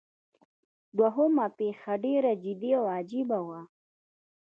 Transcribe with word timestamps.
دوهمه 0.97 1.45
پیښه 1.59 1.93
ډیره 2.03 2.31
جدي 2.43 2.71
او 2.79 2.85
عجیبه 2.97 3.39
وه. 3.47 3.61